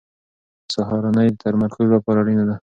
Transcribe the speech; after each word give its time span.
سهارنۍ 0.73 1.27
د 1.31 1.35
تمرکز 1.43 1.87
لپاره 1.95 2.19
اړینه 2.21 2.45
ده. 2.49 2.55